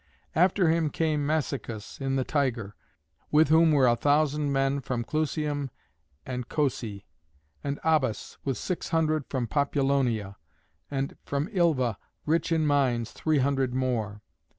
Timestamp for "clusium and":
5.03-6.49